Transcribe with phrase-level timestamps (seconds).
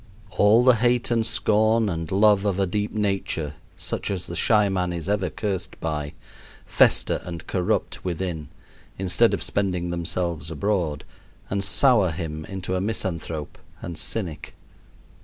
[0.31, 4.67] All the hate and scorn and love of a deep nature such as the shy
[4.67, 6.13] man is ever cursed by
[6.65, 8.47] fester and corrupt within,
[8.97, 11.03] instead of spending themselves abroad,
[11.51, 14.55] and sour him into a misanthrope and cynic.